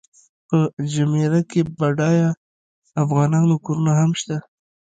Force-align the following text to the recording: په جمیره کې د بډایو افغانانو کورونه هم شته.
په 0.47 0.57
جمیره 0.93 1.41
کې 1.49 1.59
د 1.65 1.67
بډایو 1.79 2.29
افغانانو 3.03 3.55
کورونه 3.65 3.93
هم 3.99 4.11
شته. 4.19 4.37